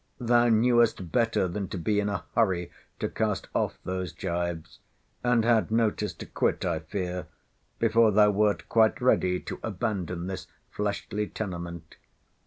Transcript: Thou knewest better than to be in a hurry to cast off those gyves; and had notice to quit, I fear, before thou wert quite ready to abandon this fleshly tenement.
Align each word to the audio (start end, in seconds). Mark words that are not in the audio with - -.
Thou 0.19 0.49
knewest 0.49 1.11
better 1.11 1.47
than 1.47 1.67
to 1.67 1.77
be 1.77 1.99
in 1.99 2.09
a 2.09 2.23
hurry 2.33 2.71
to 2.97 3.07
cast 3.07 3.49
off 3.53 3.77
those 3.85 4.11
gyves; 4.11 4.79
and 5.23 5.45
had 5.45 5.69
notice 5.69 6.11
to 6.15 6.25
quit, 6.25 6.65
I 6.65 6.79
fear, 6.79 7.27
before 7.77 8.09
thou 8.11 8.31
wert 8.31 8.67
quite 8.67 8.99
ready 8.99 9.39
to 9.41 9.59
abandon 9.61 10.25
this 10.25 10.47
fleshly 10.71 11.27
tenement. 11.27 11.97